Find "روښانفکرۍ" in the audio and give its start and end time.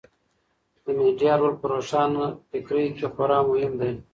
1.71-2.87